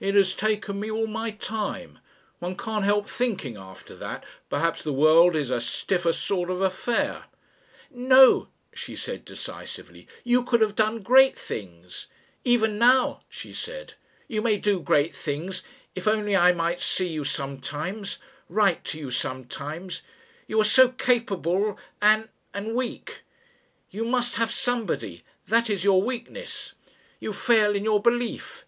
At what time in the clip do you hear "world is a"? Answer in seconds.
4.92-5.60